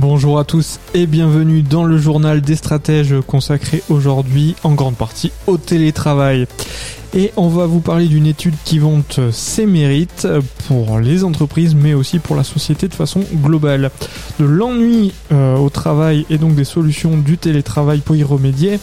[0.00, 5.32] Bonjour à tous et bienvenue dans le journal des stratèges consacré aujourd'hui en grande partie
[5.48, 6.46] au télétravail.
[7.14, 10.28] Et on va vous parler d'une étude qui vante ses mérites
[10.68, 13.90] pour les entreprises mais aussi pour la société de façon globale.
[14.38, 18.78] De l'ennui euh, au travail et donc des solutions du télétravail pour y remédier,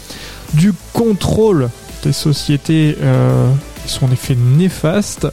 [0.53, 1.69] du contrôle
[2.03, 3.49] des sociétés euh,
[3.85, 5.27] qui sont en effet néfastes.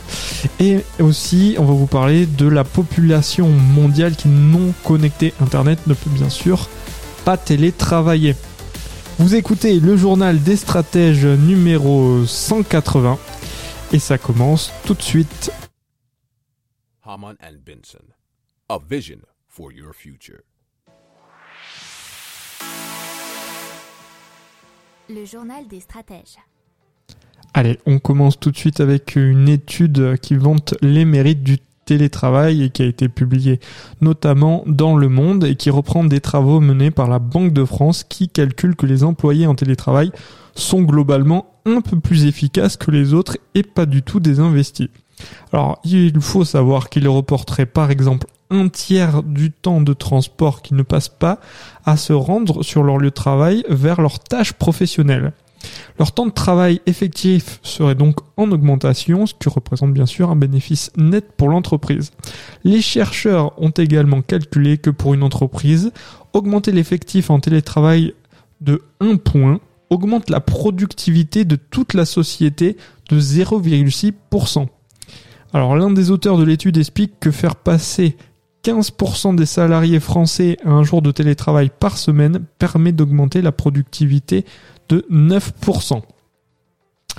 [0.61, 5.95] Et aussi, on va vous parler de la population mondiale qui non connectée Internet ne
[5.95, 6.69] peut bien sûr
[7.25, 8.37] pas télétravailler.
[9.19, 13.19] Vous écoutez le journal des stratèges numéro 180
[13.93, 15.53] et ça commence tout de suite.
[17.05, 18.05] Haman and Benson,
[18.69, 20.41] a vision for your future.
[25.09, 26.39] Le journal des stratèges.
[27.55, 32.63] Allez, on commence tout de suite avec une étude qui vante les mérites du télétravail
[32.63, 33.61] et qui a été publiée
[34.01, 38.05] notamment dans Le Monde et qui reprend des travaux menés par la Banque de France
[38.05, 40.13] qui calcule que les employés en télétravail
[40.55, 44.89] sont globalement un peu plus efficaces que les autres et pas du tout désinvestis.
[45.53, 50.75] Alors, il faut savoir qu'ils reporteraient par exemple un tiers du temps de transport qui
[50.75, 51.39] ne passe pas
[51.85, 55.33] à se rendre sur leur lieu de travail vers leurs tâches professionnelles.
[55.99, 60.37] Leur temps de travail effectif serait donc en augmentation, ce qui représente bien sûr un
[60.37, 62.11] bénéfice net pour l'entreprise.
[62.65, 65.93] Les chercheurs ont également calculé que pour une entreprise,
[66.33, 68.15] augmenter l'effectif en télétravail
[68.61, 72.77] de 1 point augmente la productivité de toute la société
[73.11, 74.67] de 0,6%.
[75.53, 78.17] Alors l'un des auteurs de l'étude explique que faire passer
[78.65, 84.47] 15% des salariés français à un jour de télétravail par semaine permet d'augmenter la productivité
[84.89, 86.03] de 9%.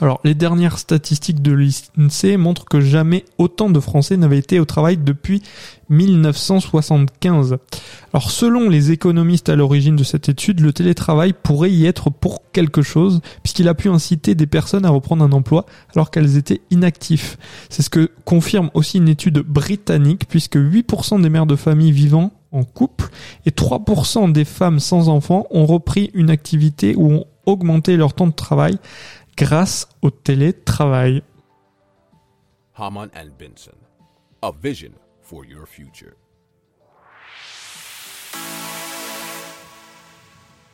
[0.02, 4.66] Alors, les dernières statistiques de l'INSEE montrent que jamais autant de Français n'avaient été au
[4.66, 5.44] travail depuis
[5.90, 7.58] 1975.
[8.12, 12.42] Alors, selon les économistes à l'origine de cette étude, le télétravail pourrait y être pour
[12.52, 16.62] quelque chose, puisqu'il a pu inciter des personnes à reprendre un emploi alors qu'elles étaient
[16.72, 17.38] inactifs.
[17.70, 22.34] C'est ce que confirme aussi une étude britannique, puisque 8% des mères de famille vivant
[22.54, 23.10] en couple
[23.46, 28.28] et 3% des femmes sans enfants ont repris une activité ou ont augmenté leur temps
[28.28, 28.78] de travail
[29.36, 31.24] grâce au télétravail.
[32.76, 33.78] Haman and Benson,
[34.42, 34.92] a vision
[35.22, 36.14] for your future.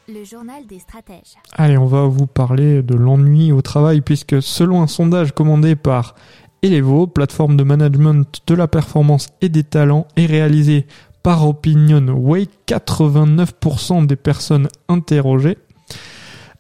[0.07, 1.35] Le journal des stratèges.
[1.51, 6.16] Allez, on va vous parler de l'ennui au travail puisque selon un sondage commandé par
[6.61, 10.88] Elevo, plateforme de management de la performance et des talents, et réalisé
[11.24, 15.57] par OpinionWay, 89% des personnes interrogées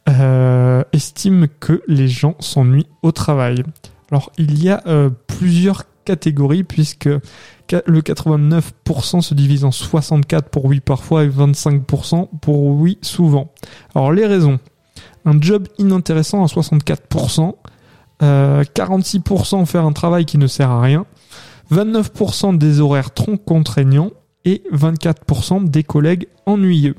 [0.09, 3.63] euh, estiment que les gens s'ennuient au travail.
[4.11, 10.65] Alors il y a euh, plusieurs catégories puisque le 89% se divise en 64 pour
[10.65, 13.51] oui parfois et 25% pour oui souvent.
[13.93, 14.59] Alors les raisons.
[15.25, 17.53] Un job inintéressant à 64%,
[18.23, 21.05] euh, 46% faire un travail qui ne sert à rien,
[21.71, 24.11] 29% des horaires trop contraignants
[24.45, 26.95] et 24% des collègues ennuyeux.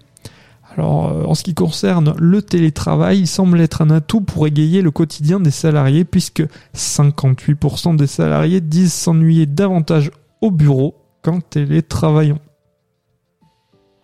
[0.73, 4.83] Alors, euh, en ce qui concerne le télétravail, il semble être un atout pour égayer
[4.83, 12.39] le quotidien des salariés, puisque 58% des salariés disent s'ennuyer davantage au bureau qu'en télétravaillant.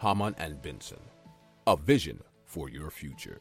[0.00, 0.96] Haman and Benson,
[1.66, 3.38] a vision for your future.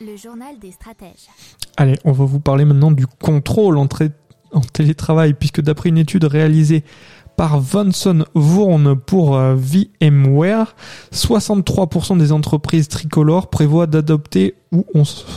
[0.00, 1.28] Le journal des stratèges.
[1.76, 3.86] Allez, on va vous parler maintenant du contrôle en,
[4.52, 6.84] en télétravail, puisque d'après une étude réalisée
[7.36, 10.76] par Vanson Vourne pour euh, VMware,
[11.10, 14.84] 63% des entreprises tricolores prévoient d'adopter ou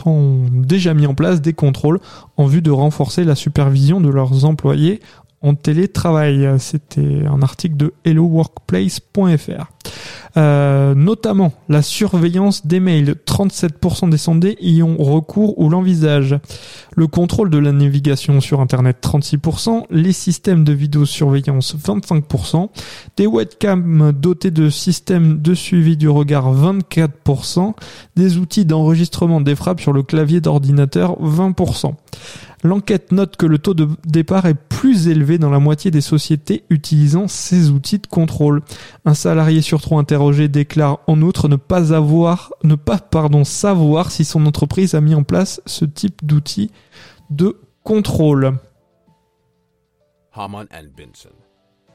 [0.06, 2.02] ont déjà mis en place des contrôles
[2.36, 5.00] en vue de renforcer la supervision de leurs employés
[5.44, 6.50] en télétravail.
[6.58, 9.68] C'était un article de helloworkplace.fr.
[10.36, 13.16] Euh, notamment la surveillance des mails.
[13.26, 16.40] 37% des sondés y ont recours ou l'envisagent.
[16.96, 22.70] Le contrôle de la navigation sur Internet 36%, les systèmes de vidéosurveillance 25%,
[23.18, 27.74] des webcams dotés de systèmes de suivi du regard 24%,
[28.16, 31.94] des outils d'enregistrement des frappes sur le clavier d'ordinateur 20%.
[32.64, 36.66] L'enquête note que le taux de départ est plus élevé dans la moitié des sociétés
[36.70, 38.62] utilisant ces outils de contrôle.
[39.06, 44.12] Un salarié sur trois interrogé déclare en outre ne pas avoir, ne pas, pardon, savoir
[44.12, 46.70] si son entreprise a mis en place ce type d'outils
[47.30, 48.58] de contrôle.
[50.34, 51.30] Haman and Benson.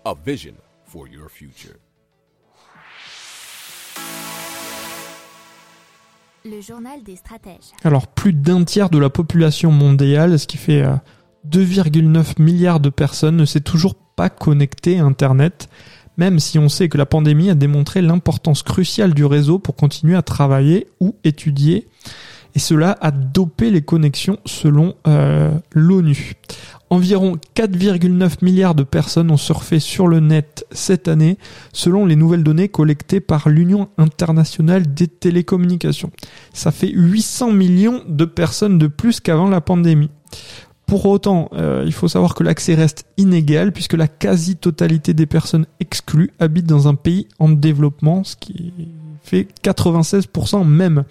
[0.07, 0.55] A vision
[0.87, 1.77] for your future.
[6.47, 7.75] Le journal des stratèges.
[7.85, 10.95] Alors plus d'un tiers de la population mondiale, ce qui fait euh,
[11.47, 15.69] 2,9 milliards de personnes, ne s'est toujours pas connecté à Internet,
[16.17, 20.17] même si on sait que la pandémie a démontré l'importance cruciale du réseau pour continuer
[20.17, 21.89] à travailler ou étudier.
[22.55, 26.35] Et cela a dopé les connexions selon euh, l'ONU.
[26.91, 31.37] Environ 4,9 milliards de personnes ont surfé sur le net cette année,
[31.73, 36.11] selon les nouvelles données collectées par l'Union internationale des télécommunications.
[36.55, 40.11] Ça fait 800 millions de personnes de plus qu'avant la pandémie.
[40.89, 45.67] Pour autant, euh, il faut savoir que l'accès reste inégal puisque la quasi-totalité des personnes
[45.81, 48.73] exclues habitent dans un pays en développement, ce qui
[49.23, 51.05] fait 96% même.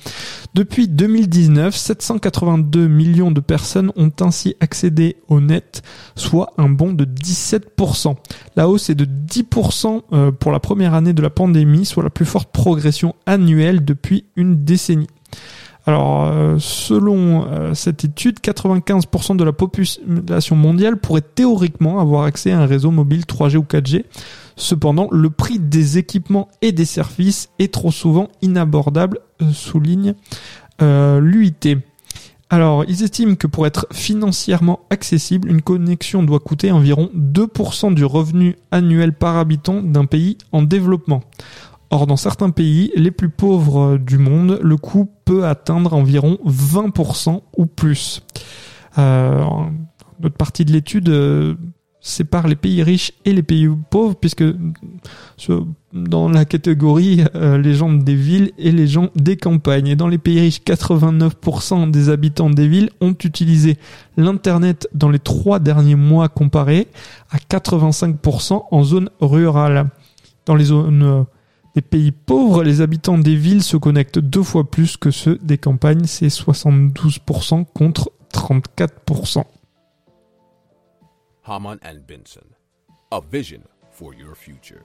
[0.55, 5.83] Depuis 2019, 782 millions de personnes ont ainsi accédé au net,
[6.15, 8.15] soit un bond de 17%.
[8.55, 12.09] La hausse est de 10% euh, pour la première année de la pandémie, soit la
[12.09, 15.07] plus forte progression annuelle depuis une décennie.
[15.87, 22.51] Alors, euh, selon euh, cette étude, 95% de la population mondiale pourrait théoriquement avoir accès
[22.51, 24.03] à un réseau mobile 3G ou 4G.
[24.57, 30.13] Cependant, le prix des équipements et des services est trop souvent inabordable, euh, souligne
[30.79, 31.79] l'UIT.
[32.49, 38.05] Alors, ils estiment que pour être financièrement accessible, une connexion doit coûter environ 2% du
[38.05, 41.23] revenu annuel par habitant d'un pays en développement.
[41.89, 47.41] Or, dans certains pays, les plus pauvres du monde, le coût peut atteindre environ 20%
[47.57, 48.23] ou plus.
[48.97, 49.43] Euh,
[50.19, 51.55] notre partie de l'étude euh,
[52.01, 54.43] sépare les pays riches et les pays pauvres, puisque
[55.93, 59.87] dans la catégorie euh, les gens des villes et les gens des campagnes.
[59.87, 63.77] Et dans les pays riches, 89% des habitants des villes ont utilisé
[64.17, 66.87] l'Internet dans les trois derniers mois comparés
[67.29, 69.89] à 85% en zone rurale.
[70.45, 71.25] Dans les zones
[71.77, 75.59] les pays pauvres, les habitants des villes se connectent deux fois plus que ceux des
[75.59, 79.43] campagnes, c'est 72% contre 34%.
[81.45, 82.47] Haman and Benson.
[83.11, 84.81] A vision for your future.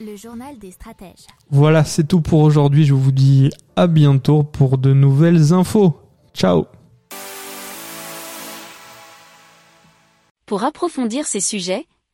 [0.00, 1.28] Le journal des stratèges.
[1.50, 2.84] Voilà, c'est tout pour aujourd'hui.
[2.86, 5.96] Je vous dis à bientôt pour de nouvelles infos.
[6.34, 6.66] Ciao
[10.44, 11.86] Pour approfondir ces sujets,